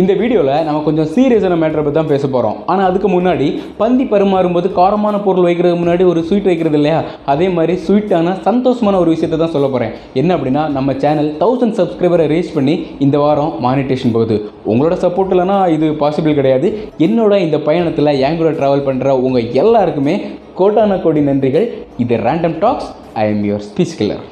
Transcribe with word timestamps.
இந்த 0.00 0.12
வீடியோவில் 0.20 0.64
நம்ம 0.66 0.78
கொஞ்சம் 0.86 1.08
சீரியஸான 1.12 1.54
மேட்டரை 1.60 1.82
பற்றி 1.84 1.98
தான் 1.98 2.10
பேச 2.10 2.24
போகிறோம் 2.32 2.56
ஆனால் 2.72 2.88
அதுக்கு 2.88 3.08
முன்னாடி 3.14 3.46
பந்தி 3.78 4.04
பரிமாறும்போது 4.10 4.68
காரமான 4.78 5.20
பொருள் 5.26 5.46
வைக்கிறதுக்கு 5.48 5.80
முன்னாடி 5.82 6.04
ஒரு 6.10 6.20
ஸ்வீட் 6.28 6.48
வைக்கிறது 6.50 6.78
இல்லையா? 6.80 6.98
அதே 7.32 7.46
மாதிரி 7.56 7.74
ஸ்வீட்டான 7.84 8.34
சந்தோஷமான 8.48 8.98
ஒரு 9.02 9.10
விஷயத்தை 9.14 9.38
தான் 9.42 9.54
சொல்ல 9.54 9.68
போகிறேன் 9.74 9.94
என்ன 10.20 10.30
அப்படின்னா 10.36 10.64
நம்ம 10.76 10.96
சேனல் 11.04 11.30
தௌசண்ட் 11.42 11.76
சப்ஸ்கிரைபரை 11.80 12.26
ரீச் 12.34 12.52
பண்ணி 12.56 12.74
இந்த 13.06 13.16
வாரம் 13.24 13.52
மானிட்டேஷன் 13.66 14.14
போகுது. 14.16 14.38
உங்களோட 14.72 14.96
சப்போர்ட் 15.04 15.34
இல்லைனா 15.36 15.58
இது 15.76 15.88
பாசிபிள் 16.02 16.38
கிடையாது. 16.40 16.68
என்னோட 17.06 17.34
இந்த 17.46 17.60
பயணத்தில் 17.68 18.18
என் 18.26 18.40
கூட 18.42 18.52
ட்ராவல் 18.60 18.86
பண்ணுற 18.88 19.18
உங்கள் 19.28 19.50
எல்லாருக்குமே 19.64 20.16
கோட்டான 20.60 21.00
கோடி 21.06 21.22
நன்றிகள். 21.30 21.68
இது 22.04 22.16
random 22.28 22.58
talks 22.66 22.90
I 23.22 23.26
am 23.34 23.44
your 23.50 23.66
speech 23.70 23.96
killer 24.00 24.24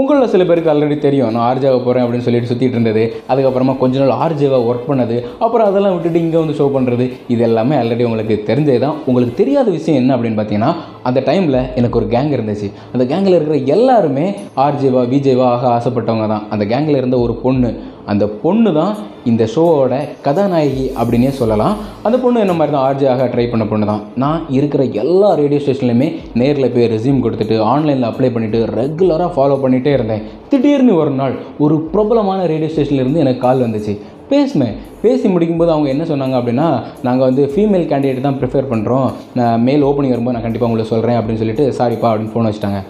உங்களில் 0.00 0.30
சில 0.32 0.42
பேருக்கு 0.46 0.70
ஆல்ரெடி 0.72 0.96
தெரியும். 1.04 1.30
நான் 1.34 1.46
ஆர்ஜாவை 1.48 1.78
போகிறேன் 1.82 2.04
அப்படின்னு 2.04 2.26
சொல்லிட்டு 2.26 2.50
சுற்றிட்டு 2.50 2.76
இருந்தது. 2.76 3.02
அதுக்கப்புறமா 3.32 3.74
கொஞ்ச 3.82 4.00
நாள் 4.00 4.14
ஆர்ஜாவை 4.24 4.58
ஒர்க் 4.70 4.88
பண்ணது. 4.90 5.16
அப்புறம் 5.44 5.68
அதெல்லாம் 5.70 5.94
விட்டுட்டு 5.96 6.22
இங்கே 6.24 6.38
வந்து 6.42 6.56
ஷோ 6.60 6.66
பண்ணுறது 6.76 7.04
இது 7.34 7.42
எல்லாமே 7.48 7.76
ஆல்ரெடி 7.80 8.06
உங்களுக்கு 8.08 8.36
தெரிஞ்சது 8.50 8.80
தான் 8.86 8.96
உங்களுக்கு 9.08 9.34
தெரியாத 9.42 9.68
விஷயம் 9.78 10.00
என்ன 10.02 10.16
அப்படின்னு 10.16 10.40
பார்த்தீங்கன்னா 10.40 10.72
அந்த 11.08 11.20
டைமில் 11.28 11.60
எனக்கு 11.80 11.98
ஒரு 12.00 12.08
கேங் 12.14 12.32
இருந்துச்சு. 12.36 12.70
அந்த 12.94 13.04
கேங்கில் 13.12 13.36
இருக்கிற 13.38 13.58
எல்லாருமே 13.76 14.26
ஆர்ஜேவா 14.66 15.04
விஜேவா 15.14 15.48
ஆக 15.54 15.66
ஆசைப்பட்டவங்க 15.76 16.28
தான் 16.34 16.46
அந்த 16.56 16.66
கேங்கில் 16.72 17.00
இருந்த 17.02 17.18
ஒரு 17.26 17.36
பொண்ணு 17.44 17.70
அந்த 18.12 18.24
பொண்ணு 18.42 18.70
தான் 18.78 18.94
இந்த 19.30 19.42
ஷோவோட 19.54 19.94
கதாநாயகி 20.24 20.86
அப்படின்னே 21.00 21.30
சொல்லலாம். 21.40 21.74
அந்த 22.06 22.16
பொண்ணு 22.22 22.42
என்ன 22.44 22.54
மாதிரி 22.58 22.74
தான் 22.76 22.86
ஆர்ஜியாக 22.88 23.28
ட்ரை 23.34 23.46
பண்ண 23.52 23.64
பொண்ணு 23.70 23.86
தான். 23.92 24.02
நான் 24.22 24.40
இருக்கிற 24.58 24.82
எல்லா 25.02 25.28
ரேடியோ 25.40 25.60
ஸ்டேஷன்லையுமே 25.64 26.08
நேரில் 26.40 26.72
போய் 26.74 26.90
ரெஸ்யூம் 26.94 27.22
கொடுத்துட்டு 27.26 27.58
ஆன்லைனில் 27.74 28.08
அப்ளை 28.10 28.30
பண்ணிவிட்டு 28.34 28.60
ரெகுலராக 28.80 29.30
ஃபாலோ 29.36 29.58
பண்ணிகிட்டே 29.62 29.94
இருந்தேன். 29.98 30.24
திடீர்னு 30.52 30.94
ஒரு 31.02 31.14
நாள் 31.20 31.36
ஒரு 31.66 31.76
பிரபலமான 31.94 32.40
ரேடியோ 32.52 32.72
ஸ்டேஷன்லேருந்து 32.74 33.22
எனக்கு 33.24 33.44
கால் 33.46 33.64
வந்துச்சு. 33.66 33.94
பேசுனேன் 34.32 34.76
பேசி 35.02 35.26
முடிக்கும்போது 35.32 35.72
அவங்க 35.72 35.88
என்ன 35.94 36.04
சொன்னாங்க 36.10 36.36
அப்படின்னா 36.40 36.68
நாங்கள் 37.06 37.26
வந்து 37.28 37.42
ஃபீமேல் 37.54 37.88
கேண்டிடேட் 37.90 38.26
தான் 38.26 38.38
ப்ரிஃபர் 38.40 38.70
பண்ணுறோம் 38.70 39.08
நான் 39.38 39.64
மேல் 39.68 39.86
ஓப்பனிங் 39.88 40.14
வரும்போது 40.14 40.36
நான் 40.36 40.46
கண்டிப்பாக 40.46 40.68
உங்களுக்கு 40.70 40.94
சொல்கிறேன் 40.94 41.18
அப்படின்னு 41.18 41.42
சொல்லிட்டு 41.42 41.66
சாரிப்பா 41.78 42.08
அப்படின்னு 42.10 42.34
ஃபோன் 42.34 42.48
வச்சுட்டாங்க. 42.48 42.80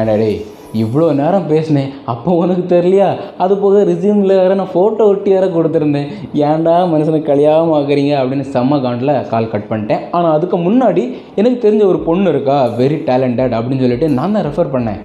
ஏன்டா 0.00 0.14
டேய் 0.22 0.38
இவ்வளோ 0.84 1.08
நேரம் 1.20 1.48
பேசினேன். 1.52 1.90
அப்போ 2.12 2.30
உனக்கு 2.42 2.64
தெரியலையா? 2.74 3.08
அது 3.44 3.54
போக 3.64 3.82
ரிசியூமில் 3.90 4.38
வேறு 4.40 4.58
நான் 4.60 4.72
ஃபோட்டோ 4.74 5.06
ஒட்டி 5.12 5.30
வேறு 5.36 5.48
கொடுத்துருந்தேன். 5.56 6.08
ஏன்டா 6.48 6.74
மனுஷனை 6.94 7.20
கல்யாணம் 7.30 7.74
ஆக்குறீங்க 7.78 8.14
அப்படின்னு 8.22 8.46
செம்ம 8.54 8.80
காண்டில் 8.86 9.14
கால் 9.32 9.52
கட் 9.54 9.70
பண்ணிட்டேன். 9.72 10.02
ஆனால் 10.18 10.34
அதுக்கு 10.38 10.58
முன்னாடி 10.66 11.04
எனக்கு 11.42 11.60
தெரிஞ்ச 11.66 11.84
ஒரு 11.92 12.00
பொண்ணு 12.08 12.32
இருக்கா? 12.34 12.58
வெரி 12.80 12.98
டேலண்டட் 13.10 13.56
அப்படின்னு 13.58 13.84
சொல்லிட்டு 13.86 14.08
நான் 14.18 14.36
தான் 14.36 14.46
ரெஃபர் 14.48 14.74
பண்ணேன். 14.76 15.00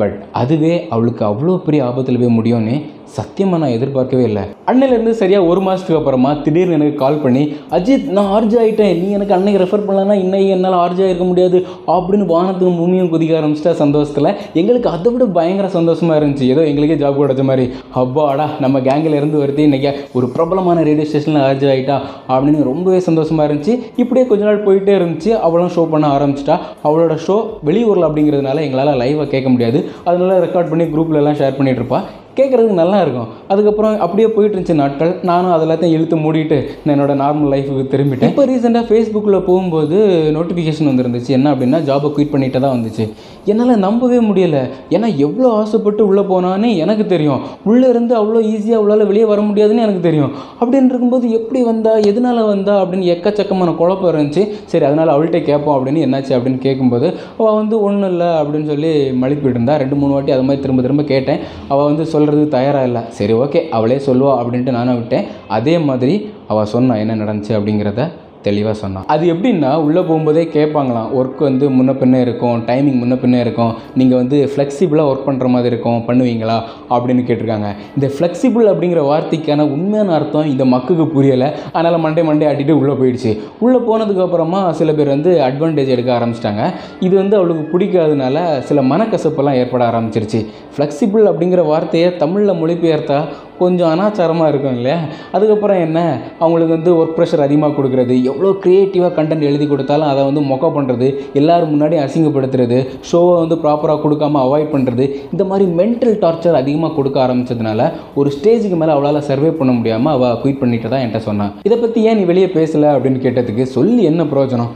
பட் 0.00 0.16
அதுவே 0.40 0.74
அவளுக்கு 0.94 1.22
அவ்வளோ 1.28 1.54
பெரிய 1.66 1.80
ஆபத்தில் 1.86 2.18
போய் 2.22 2.36
முடியும்னு 2.36 2.74
சத்தியமாக 3.16 3.60
நான் 3.62 3.74
எதிர்பார்க்கவே 3.76 4.24
இல்லை. 4.28 4.42
அண்ணிலேருந்து 4.70 5.12
சரியாக 5.20 5.48
ஒரு 5.50 5.60
மாதத்துக்கு 5.66 5.98
அப்புறமா 5.98 6.30
திடீர்னு 6.44 6.76
எனக்கு 6.78 6.96
கால் 7.02 7.20
பண்ணி 7.22 7.42
அஜித் 7.76 8.04
நான் 8.16 8.30
ஆர்ஜி 8.36 8.56
ஆகிட்டேன் 8.62 8.98
நீ 9.02 9.08
எனக்கு 9.16 9.34
அன்னைக்கு 9.36 9.60
ரெஃபர் 9.64 9.84
பண்ணலன்னா 9.88 10.16
இன்னைக்கு 10.24 10.48
என்னால் 10.56 10.76
ஆர்ஜி 10.82 11.02
இருக்க 11.08 11.24
முடியாது. 11.30 11.58
அப்படின்னு 11.94 12.26
வானத்துக்கு 12.34 12.76
பூமியும் 12.80 13.10
குதிக்க 13.14 13.38
ஆரம்பிச்சிட்டா 13.40 13.72
சந்தோஷத்தில். 13.82 14.30
எங்களுக்கு 14.60 14.88
அதை 14.94 15.12
விட 15.12 15.24
பயங்கர 15.38 15.68
சந்தோஷமாக 15.76 16.18
இருந்துச்சு. 16.20 16.46
ஏதோ 16.54 16.64
எங்களுக்கே 16.70 16.98
ஜாப் 17.04 17.20
கிடச்ச 17.20 17.44
மாதிரி. 17.50 17.66
அப்பாடா 18.02 18.46
நம்ம 18.64 18.80
கேங்கில் 18.88 19.18
இருந்து 19.20 19.42
வருது 19.42 19.64
இன்றைக்கி 19.68 19.92
ஒரு 20.18 20.28
பிரபலமான 20.36 20.84
ரேடியோ 20.90 21.08
ஸ்டேஷனில் 21.10 21.46
ஆர்ஜி 21.48 21.68
ஆகிட்டா 21.74 21.98
அப்படின்னு 22.28 22.62
ரொம்பவே 22.70 23.00
சந்தோஷமாக 23.08 23.48
இருந்துச்சு. 23.48 23.74
இப்படியே 24.02 24.26
கொஞ்ச 24.32 24.44
நாள் 24.44 24.64
போயிட்டே 24.68 24.94
இருந்துச்சு. 25.00 25.32
அவளும் 25.48 25.74
ஷோ 25.76 25.84
பண்ண 25.94 26.06
ஆரம்பிச்சிட்டா. 26.16 26.58
அவளோட 26.84 27.16
ஷோ 27.26 27.38
வெளியூரில் 27.70 28.08
அப்படிங்கிறதுனால 28.08 28.64
எங்களால் 28.68 28.98
லைவாக 29.02 29.30
கேட்க 29.34 29.48
முடியாது. 29.56 29.80
அதனால 30.04 30.38
ரெக்கார்ட் 30.46 30.72
பண்ணி 30.74 30.86
குரூப்லலாம் 30.96 31.40
ஷேர் 31.42 31.58
பண்ணிகிட்டு 31.60 31.82
இருப்பாள் 31.82 32.08
கேட்குறதுக்கு 32.40 32.80
நல்லா 32.82 33.00
இருக்கும் 33.04 33.30
அதுக்கப்புறம் 33.52 33.96
அப்படியே 34.06 34.28
போயிட்டு 34.34 34.54
இருந்துச்சு 34.56 34.80
நாட்கள். 34.82 35.12
நானும் 35.30 35.54
அது 35.56 35.64
எல்லாத்தையும் 35.66 35.96
இழுத்து 35.98 36.16
மூடிட்டு 36.24 36.58
நான் 36.84 36.94
என்னோட 36.96 37.14
நார்மல் 37.24 37.52
லைஃபுக்கு 37.54 37.84
திரும்பிட்டேன். 37.94 38.32
இப்போ 38.32 38.44
ரீசெண்டாக 38.52 38.84
ஃபேஸ்புக்கில் 38.90 39.44
போகும்போது 39.48 39.96
நோட்டிஃபிகேஷன் 40.38 40.90
வந்துருந்துச்சு. 40.90 41.32
என்ன 41.38 41.48
அப்படின்னா 41.54 41.80
ஜாபை 41.90 42.10
குயிட் 42.16 42.32
பண்ணிட்டு 42.34 42.58
தான் 42.64 42.74
வந்துச்சு. 42.76 43.06
என்னால் 43.50 43.82
நம்பவே 43.84 44.18
முடியலை. 44.28 44.62
ஏன்னா 44.94 45.08
எவ்வளோ 45.26 45.48
ஆசைப்பட்டு 45.60 46.02
உள்ளே 46.08 46.22
போனான்னு 46.30 46.68
எனக்கு 46.84 47.04
தெரியும். 47.12 47.40
உள்ளே 47.70 47.86
இருந்து 47.92 48.12
அவ்வளோ 48.20 48.40
ஈஸியாக 48.52 48.82
உள்ளால் 48.82 49.08
வெளியே 49.10 49.26
வர 49.30 49.40
முடியாதுன்னு 49.48 49.84
எனக்கு 49.86 50.02
தெரியும். 50.08 50.32
அப்படின்னு 50.60 50.90
இருக்கும்போது 50.92 51.26
எப்படி 51.38 51.60
வந்தா? 51.70 51.92
எதனால் 52.10 52.40
வந்தா? 52.52 52.74
அப்படின்னு 52.82 53.06
எக்கச்சக்கமான 53.14 53.74
குழப்பம் 53.80 54.10
இருந்துச்சு. 54.12 54.42
சரி 54.72 54.84
அதனால் 54.88 55.12
அவள்கிட்ட 55.14 55.40
கேட்போம் 55.48 55.74
அப்படின்னு 55.76 56.04
என்னாச்சு 56.06 56.34
அப்படின்னு 56.36 56.60
கேட்கும்போது 56.66 57.06
அவள் 57.38 57.58
வந்து 57.60 57.76
ஒன்றும் 57.86 58.10
இல்லை 58.12 58.28
அப்படின்னு 58.40 58.70
சொல்லி 58.72 58.92
மழுப்பிட்டு 59.22 59.56
இருந்தா 59.56 59.76
ரெண்டு 59.82 59.98
மூணு 60.00 60.14
வாட்டி 60.16 60.34
அது 60.36 60.46
மாதிரி 60.48 60.62
திரும்ப 60.64 60.82
திரும்ப 60.86 61.04
கேட்டேன். 61.12 61.40
அவள் 61.72 61.88
வந்து 61.90 62.04
சொல்கிறதுக்கு 62.30 62.56
தயாராக 62.58 62.84
இல்லை. 62.84 63.02
சரி 63.18 63.32
ஓகே 63.32 63.68
அவளே 63.68 63.96
சொல்லுவா 64.06 64.32
அப்படின்ட்டு 64.40 64.70
நானும் 64.70 64.98
விட்டேன். 64.98 65.26
அதே 65.48 65.78
மாதிரி 65.78 66.14
அவள் 66.48 66.72
சொன்னான் 66.74 67.02
என்ன 67.04 67.14
நடந்துச்சு 67.22 67.52
அப்படிங்கிறத 67.58 68.04
தெளிவாக 68.42 68.74
சொன்னான். 68.74 69.04
அது 69.06 69.32
எப்படின்னா 69.32 69.74
உள்ளே 69.76 70.00
போகும்போதே 70.00 70.44
கேட்பாங்களாம் 70.56 71.08
ஒர்க் 71.18 71.42
வந்து 71.48 71.70
முன்ன 71.70 71.94
பின்னே 71.98 72.20
இருக்கும் 72.20 72.62
டைமிங் 72.66 72.98
முன்ன 73.02 73.16
பின்னே 73.20 73.40
இருக்கும் 73.40 73.72
நீங்கள் 73.94 74.18
வந்து 74.18 74.50
ஃப்ளெக்சிபிளாக 74.56 75.10
ஒர்க் 75.12 75.26
பண்ணுற 75.26 75.46
மாதிரி 75.46 75.74
இருக்கும் 75.74 76.04
பண்ணுவீங்களா? 76.06 76.56
அப்படின்னு 76.90 77.24
கேட்டிருக்காங்க. 77.30 77.68
இந்த 77.96 78.10
ஃப்ளெக்சிபிள் 78.18 78.66
அப்படிங்கிற 78.72 79.02
வார்த்தைக்கான 79.12 79.60
உண்மையான 79.60 80.14
அர்த்தம் 80.14 80.50
இந்த 80.50 80.64
மக்குக்கு 80.64 81.06
புரியலை. 81.16 81.52
அதனால் 81.72 82.04
மண்டே 82.04 82.22
மண்டே 82.30 82.46
ஆட்டிட்டு 82.50 82.70
உள்ளே 82.70 82.92
போயிடுச்சு. 82.92 83.38
உள்ளே 83.58 83.78
போனதுக்கப்புறமா 83.78 84.70
சில 84.70 84.92
பேர் 84.92 85.08
வந்து 85.08 85.40
அட்வான்டேஜ் 85.40 85.94
எடுக்க 85.96 86.18
ஆரம்பிச்சிட்டாங்க. 86.18 86.72
இது 87.00 87.16
வந்து 87.16 87.36
அவளுக்கு 87.36 87.78
பிடிக்காதனால 87.78 88.58
சில 88.58 88.82
மனக்கசப்பெல்லாம் 88.82 89.54
ஏற்பட 89.54 89.90
ஆரம்பிச்சிருச்சு. 89.90 90.46
ஃப்ளெக்சிபிள் 90.76 91.24
அப்படிங்கிற 91.30 91.66
வார்த்தையை 91.66 92.16
தமிழில் 92.16 92.60
மொழிபெயர்த்தா 92.62 93.24
கொஞ்சம் 93.62 93.90
அனாச்சாரமாக 93.92 94.50
இருக்கும் 94.52 94.76
இல்லையா? 94.78 94.98
அதுக்கப்புறம் 95.36 95.80
என்ன? 95.86 95.98
அவங்களுக்கு 96.44 96.74
வந்து 96.76 96.92
ஒர்க் 97.00 97.16
ப்ரெஷர் 97.18 97.44
அதிகமாக 97.46 97.74
கொடுக்குறது. 97.78 98.14
எவ்வளோ 98.30 98.50
க்ரியேட்டிவாக 98.64 99.12
கண்டென்ட் 99.18 99.48
எழுதி 99.50 99.68
கொடுத்தாலும் 99.72 100.10
அதை 100.12 100.24
வந்து 100.28 100.42
மொக்க 100.50 100.68
பண்ணுறது 100.76 101.08
எல்லோரும் 101.40 101.72
முன்னாடி 101.74 101.98
அசிங்கப்படுத்துறது 102.04 102.78
ஷோவை 103.10 103.34
வந்து 103.42 103.58
ப்ராப்பராக 103.64 104.00
கொடுக்காம 104.04 104.40
அவாய்ட் 104.46 104.72
பண்ணுறது 104.74 105.06
இந்த 105.32 105.44
மாதிரி 105.50 105.66
மென்டல் 105.80 106.16
டார்ச்சர் 106.24 106.60
அதிகமாக 106.62 106.92
கொடுக்க 106.98 107.18
ஆரம்பிச்சதுனால 107.26 107.88
ஒரு 108.20 108.28
ஸ்டேஜுக்கு 108.36 108.78
மேலே 108.82 108.94
அவளால் 108.96 109.26
சர்வே 109.30 109.52
பண்ண 109.60 109.72
முடியாமல் 109.78 110.14
அவள் 110.16 110.38
குயிட் 110.42 110.60
பண்ணிட்டு 110.62 110.90
தான் 110.92 111.02
என்கிட்ட 111.04 111.22
சொன்னான் 111.28 111.52
இதை 111.68 111.78
பற்றி 111.82 112.00
ஏன் 112.10 112.18
நீ 112.20 112.24
வெளியே 112.32 112.48
பேசலை 112.58 112.88
அப்படின்னு 112.94 113.22
கேட்டதுக்கு 113.26 113.66
சொல்லி 113.76 114.02
என்ன 114.10 114.22
பிரயோஜனம்? 114.32 114.72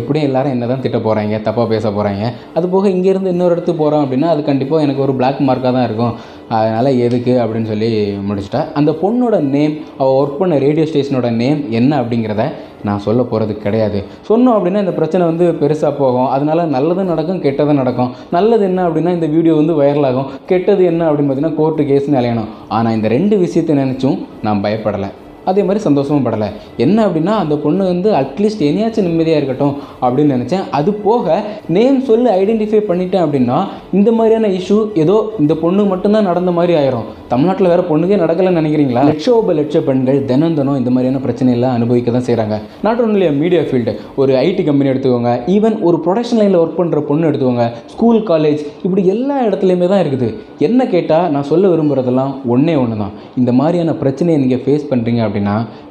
எப்படியும் 0.00 0.28
எல்லாரும் 0.28 0.54
என்ன 0.56 0.66
தான் 0.72 0.82
திட்ட 0.84 0.98
போகிறாங்க 1.06 1.42
தப்பாக 1.48 1.66
பேச 1.74 1.84
போகிறாங்க 1.96 2.24
அது 2.58 2.66
போக 2.74 2.88
இங்கேருந்து 2.96 3.32
இன்னொரு 3.34 3.54
இடத்துக்கு 3.56 3.82
போகிறோம் 3.82 4.04
அப்படின்னா 4.04 4.28
அது 4.34 4.42
கண்டிப்பாக 4.50 4.84
எனக்கு 4.86 5.04
ஒரு 5.06 5.14
பிளாக் 5.20 5.40
மார்க்காக 5.48 5.72
தான் 5.76 5.86
இருக்கும். 5.88 6.14
அதனால் 6.56 6.98
எதுக்கு 7.06 7.32
அப்படின்னு 7.42 7.70
சொல்லி 7.72 7.88
முடிச்சிட்டா. 8.28 8.62
அந்த 8.78 8.90
பொண்ணோட 9.02 9.38
நேம் 9.54 9.74
அவள் 9.98 10.16
ஒர்க் 10.20 10.40
பண்ண 10.40 10.58
ரேடியோ 10.66 10.86
ஸ்டேஷனோட 10.90 11.30
நேம் 11.42 11.60
என்ன 11.80 12.00
அப்படிங்கிறத 12.02 12.44
நான் 12.88 13.04
சொல்ல 13.06 13.20
போகிறது 13.22 13.54
கிடையாது. 13.64 14.00
சொன்னோம் 14.28 14.56
அப்படின்னா 14.56 14.82
இந்த 14.84 14.94
பிரச்சனை 14.98 15.26
வந்து 15.26 15.46
பெருசாக 15.60 15.92
போகும். 16.00 16.28
அதனால 16.34 16.66
நல்லதும் 16.76 17.10
நடக்கும் 17.12 17.42
கெட்டதும் 17.46 17.80
நடக்கும். 17.82 18.12
நல்லது 18.36 18.64
என்ன 18.70 18.88
அப்படின்னா 18.88 19.14
இந்த 19.18 19.26
வீடியோ 19.36 19.54
வந்து 19.60 19.78
வைரல் 19.82 20.08
ஆகும். 20.10 20.28
கெட்டது 20.50 20.84
என்ன 20.92 21.10
அப்படின்னு 21.10 21.30
பார்த்தீங்கன்னா 21.30 21.60
கோர்ட்டு 21.60 21.88
கேஸ்னு 21.92 22.20
அலையணும். 22.22 22.52
ஆனால் 22.68 22.96
இந்த 22.98 23.08
ரெண்டு 23.08 23.38
விஷயத்தை 23.38 23.76
நினச்சும் 23.82 24.20
நான் 24.42 24.62
பயப்படலை. 24.66 25.10
அதே 25.50 25.62
மாதிரி 25.66 25.82
சந்தோஷமும் 25.86 26.26
படலை. 26.26 26.48
என்ன 26.84 26.98
அப்படின்னா 27.06 27.34
அந்த 27.42 27.54
பொண்ணு 27.64 27.82
வந்து 27.92 28.08
அட்லீஸ்ட் 28.20 28.64
என்னையாச்சும் 28.68 29.06
நிம்மதியாக 29.08 29.40
இருக்கட்டும் 29.40 29.74
அப்படின்னு 30.04 30.36
நினச்சேன். 30.36 30.64
அது 30.78 30.90
போக 31.06 31.36
நேம் 31.76 32.00
சொல்லி 32.10 32.30
ஐடென்டிஃபை 32.40 32.80
பண்ணிட்டேன் 32.90 33.24
அப்படின்னா 33.26 33.58
இந்த 33.98 34.10
மாதிரியான 34.18 34.50
இஷ்யூ 34.58 34.78
ஏதோ 35.04 35.16
இந்த 35.44 35.56
பொண்ணு 35.62 35.84
மட்டும்தான் 35.92 36.28
நடந்த 36.30 36.50
மாதிரி 36.58 36.74
ஆயிரும். 36.80 37.06
தமிழ்நாட்டில் 37.32 37.70
வேறு 37.72 37.82
பொண்ணுக்கே 37.90 38.18
நடக்கலைன்னு 38.24 38.60
நினைக்கிறீங்களா? 38.60 39.04
லட்சோப 39.10 39.54
லட்ச 39.58 39.82
பெண்கள் 39.88 40.20
தினம் 40.30 40.56
தினம் 40.58 40.78
இந்த 40.82 40.90
மாதிரியான 40.94 41.22
பிரச்சனையெல்லாம் 41.26 41.76
அனுபவிக்க 41.78 42.16
தான் 42.16 42.26
செய்கிறாங்க 42.28 42.56
நாட் 42.86 43.02
ஒன்லி 43.04 43.26
மீடியா 43.42 43.62
ஃபீல்டு 43.68 43.92
ஒரு 44.20 44.32
ஐடி 44.46 44.62
கம்பெனி 44.68 44.90
எடுத்துக்கோங்க 44.92 45.32
ஈவன் 45.54 45.76
ஒரு 45.88 45.96
ப்ரொடக்ஷன் 46.04 46.40
லைனில் 46.40 46.60
ஒர்க் 46.62 46.78
பண்ணுற 46.80 47.00
பொண்ணு 47.10 47.28
எடுத்துக்கோங்க 47.30 47.66
ஸ்கூல் 47.92 48.20
காலேஜ் 48.30 48.62
இப்படி 48.86 49.02
எல்லா 49.14 49.36
இடத்துலையுமே 49.48 49.86
தான் 49.92 50.02
இருக்குது. 50.04 50.28
என்ன 50.66 50.80
கேட்டால் 50.94 51.26
நான் 51.34 51.48
சொல்ல 51.50 51.68
விரும்புகிறதெல்லாம் 51.72 52.32
ஒன்றே 52.54 52.74
ஒன்று 52.82 52.96
தான் 53.02 53.14
இந்த 53.40 53.50
மாதிரியான 53.60 53.94
பிரச்சனையை 54.02 54.38
நீங்கள் 54.44 54.62
ஃபேஸ் 54.64 54.88
பண்ணுறீங்க 54.90 55.20
அப்படின்னு 55.26 55.36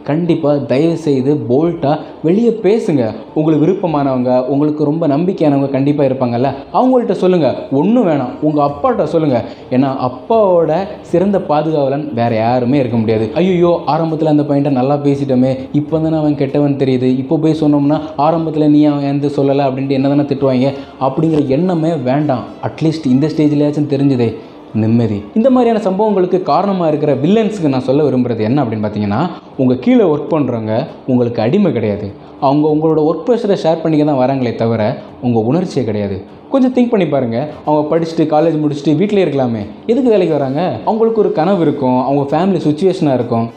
கண்டிப்பாக 0.08 0.60
தயவு 0.72 0.98
செய்து 1.06 1.32
போல்ட்டாக 1.50 1.96
வெளியே 2.24 2.52
பேசுங்க. 2.66 3.04
உங்களுக்கு 3.34 3.64
விருப்பமானவங்க 3.66 4.46
உங்களுக்கு 4.46 4.84
ரொம்ப 4.90 5.08
நம்பிக்கையானவங்க 5.08 5.70
கண்டிப்பாக 5.70 6.10
இருப்பாங்கல்ல 6.10 6.50
அவங்கள்ட்ட 6.74 7.12
சொல்லுங்கள் 7.12 7.58
ஒன்றும் 7.72 8.08
வேணாம். 8.08 8.34
உங்கள் 8.42 8.66
அப்பாட்ட 8.68 9.04
சொல்லுங்கள் 9.04 9.46
ஏன்னா 9.72 9.90
அப்பாவோட 10.08 10.72
சிறந்த 11.02 11.40
பாதுகாவலன் 11.50 12.14
வேறு 12.14 12.36
யாருமே 12.36 12.78
இருக்க 12.78 12.98
முடியாது. 12.98 13.28
ஐயோ 13.34 13.74
ஆரம்பத்தில் 13.86 14.34
அந்த 14.34 14.44
பையன்ட்ட 14.44 14.74
நல்லா 14.80 14.96
பேசிட்டோமே. 14.96 15.54
இப்போ 15.74 16.00
தானே 16.00 16.18
அவன் 16.18 16.36
கெட்டவன் 16.36 16.80
தெரியுது. 16.84 17.10
இப்போ 17.24 17.38
போய் 17.38 17.60
சொன்னோம்னா 17.62 18.00
ஆரம்பத்தில் 18.16 18.70
நீ 18.70 18.84
அவன் 18.84 19.10
எந்த 19.14 19.28
சொல்லலை 19.38 19.66
அப்படின்ட்டு 19.68 19.98
என்ன 20.00 20.08
தானே 20.08 20.22
திட்டுவாங்க? 20.22 20.74
அப்படிங்கிற 21.08 21.48
எண்ணமே 21.48 21.94
வேண்டாம். 22.12 22.46
அட்லீஸ்ட் 22.68 23.06
இந்த 23.06 23.28
ஸ்டேஜ்லேயாச்சும் 23.28 23.92
தெரிஞ்சுதே. 23.96 24.30
நிம்மதி. 24.74 25.24
இந்த 25.34 25.50
மாதிரியான 25.50 25.84
சம்பவங்களுக்கு 25.84 26.44
காரணமாக 26.44 26.88
இருக்கிற 26.88 27.16
வில்லன்ஸுக்கு 27.16 27.68
நான் 27.68 27.82
சொல்ல 27.82 28.04
விரும்புகிறது 28.04 28.40
என்ன 28.40 28.64
அப்படின்னு 28.64 28.86
பார்த்தீங்கன்னா 28.86 29.30
உங்கள் 29.58 29.80
கீழே 29.80 30.04
ஒர்க் 30.04 30.32
பண்ணுறவங்க 30.32 30.88
உங்களுக்கு 31.08 31.42
அடிமை 31.42 31.72
கிடையாது. 31.72 32.12
அவங்க 32.42 32.68
உங்களோட 32.68 32.98
ஒர்க் 32.98 33.30
ப்ரெஷரை 33.30 33.58
ஷேர் 33.64 33.82
பண்ணிக்க 33.82 34.12
தான் 34.12 34.30
வராங்களே 34.30 34.56
தவிர 34.56 34.98
உங்கள் 35.22 35.44
உணர்ச்சியே 35.44 35.86
கிடையாது. 35.86 36.22
கொஞ்சம் 36.50 36.74
திங்க் 36.74 36.90
பண்ணி 36.90 37.08
பாருங்கள் 37.08 37.48
அவங்க 37.66 37.98
படிச்சுட்டு 37.98 38.20
காலேஜ் 38.20 38.62
முடிச்சுட்டு 38.62 38.96
வீட்டிலே 38.96 39.26
இருக்கலாமே. 39.26 39.68
எதுக்கு 39.86 40.10
வேலைக்கு 40.10 40.38
வராங்க? 40.38 40.80
அவங்களுக்கு 40.86 41.22
ஒரு 41.22 41.32
கனவு 41.32 41.62
இருக்கும். 41.62 42.04
அவங்க 42.04 42.38
ஃபேமிலி 42.38 42.60
சுச்சுவேஷனாக 42.60 43.14
இருக்கும். 43.14 43.50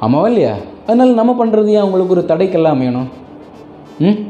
ஆமாவா 0.00 0.26
இல்லையா? 0.26 0.54
அதனால் 0.86 1.14
நம்ம 1.14 1.46
பண்ணுறது 1.46 1.66
ஏன்? 1.66 1.78
அவங்களுக்கு 1.78 2.14
ஒரு 2.14 2.24
தடைக்கெல்லாம் 2.28 2.74
அமையணும். 2.74 3.08
ம்? 3.98 4.24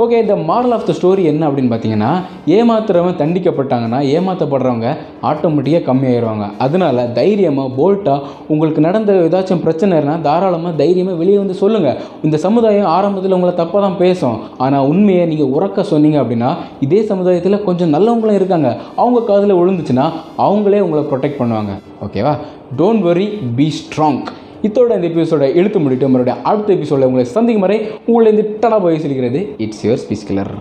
ஓகே 0.00 0.18
இந்த 0.22 0.34
மாரல் 0.48 0.74
ஆஃப் 0.74 0.86
த 0.88 0.92
ஸ்டோரி 0.98 1.22
என்ன 1.30 1.42
அப்படின்னு 1.48 1.70
பார்த்தீங்கன்னா 1.72 2.10
ஏமாத்துறவன் 2.56 3.18
தண்டிக்கப்பட்டாங்கன்னா 3.20 3.98
ஏமாற்றப்படுறவங்க 4.14 4.88
ஆட்டோமேட்டிக்காக 5.30 5.84
கம்மியாயிருவாங்க. 5.88 6.44
அதனால 6.64 7.04
தைரியமாக 7.18 7.74
போல்ட்டாக 7.78 8.28
உங்களுக்கு 8.52 8.86
நடந்த 8.86 9.12
ஏதாச்சும் 9.26 9.62
பிரச்சனைனா 9.66 10.14
தாராளமாக 10.28 10.72
தைரியமாக 10.82 11.20
வெளியே 11.22 11.38
வந்து 11.42 11.56
சொல்லுங்கள் 11.62 11.98
இந்த 12.26 12.36
சமுதாயம் 12.46 12.90
ஆரம்பத்தில் 12.96 13.36
உங்களை 13.38 13.54
தப்பாக 13.62 13.82
தான் 13.86 14.00
பேசும். 14.02 14.38
ஆனால் 14.66 14.88
உண்மையை 14.92 15.26
நீங்கள் 15.32 15.52
உறக்க 15.56 15.84
சொன்னீங்க 15.92 16.18
அப்படின்னா 16.22 16.50
இதே 16.86 17.02
சமுதாயத்தில் 17.12 17.64
கொஞ்சம் 17.68 17.94
நல்லவங்களும் 17.96 18.38
இருக்காங்க. 18.40 18.70
அவங்க 19.02 19.26
காதில் 19.30 19.58
விழுந்துச்சுன்னா 19.60 20.06
அவங்களே 20.46 20.84
உங்களை 20.86 21.04
ப்ரொடெக்ட் 21.10 21.40
பண்ணுவாங்க. 21.42 21.74
ஓகேவா 22.06 22.34
டோன்ட் 22.80 23.04
வரி 23.10 23.26
பி 23.58 23.68
ஸ்ட்ராங் 23.80 24.22
இத்தோட 24.62 24.96
இந்த 24.96 25.08
எபிசோட 25.08 25.46
எழுத்து 25.54 25.78
முடிட்டு 25.78 26.08
மறுபடியும் 26.08 26.44
அடுத்த 26.44 26.70
எபிசோட 26.74 27.06
உங்களை 27.06 27.24
சந்திக்கும் 27.30 27.66
வரை 27.66 27.78
உங்களை 28.06 28.30
இந்த 28.34 28.44
டடா 28.62 28.78
போய் 28.80 28.98
சொல்கிறது 28.98 29.40
இட்ஸ் 29.58 29.82
யுவர் 29.86 30.02
ஸ்பீச் 30.04 30.26
கிளர் 30.26 30.52